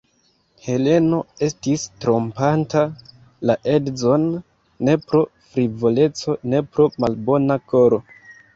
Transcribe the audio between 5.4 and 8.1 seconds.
frivoleco, ne pro malbona koro.